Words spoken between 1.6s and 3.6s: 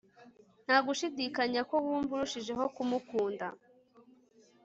ko wumva urushijeho kumukunda